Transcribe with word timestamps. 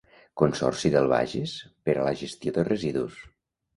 Consorci 0.41 0.91
del 0.95 1.11
Bages 1.11 1.53
per 1.89 1.97
a 1.99 2.07
la 2.09 2.15
gestió 2.23 2.55
de 2.59 2.67
residus. 2.71 3.21